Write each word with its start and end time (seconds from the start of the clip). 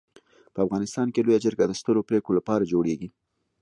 په 0.53 0.59
افغانستان 0.65 1.07
کي 1.13 1.21
لويه 1.25 1.39
جرګه 1.45 1.65
د 1.67 1.73
سترو 1.81 2.07
پريکړو 2.09 2.37
لپاره 2.39 2.69
جوړيږي. 2.71 3.09